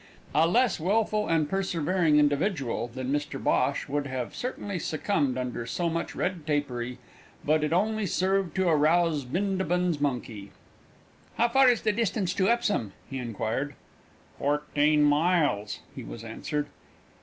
[0.33, 5.91] A less wilful and persevering individual than Mr Bhosh would have certainly succumbed under so
[5.91, 6.97] much red tapery,
[7.45, 10.49] but it only served to arouse Bindabun's monkey.
[11.37, 13.75] "How far is the distance to Epsom?" he inquired.
[14.39, 16.65] "Fourteen miles," he was answered.